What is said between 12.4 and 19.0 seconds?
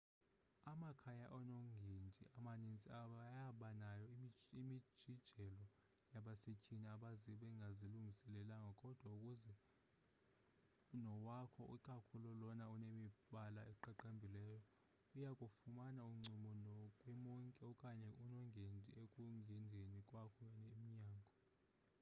lona unemibala eqaqambileyo uyakufumana uncumo kwi monki okanye unongendi